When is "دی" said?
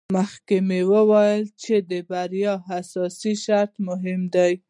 4.35-4.53